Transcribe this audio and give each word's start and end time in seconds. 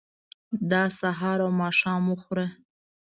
دا 0.71 0.83
سهار 0.99 1.37
او 1.45 1.51
ماښام 1.61 2.03
وخوره. 2.07 2.47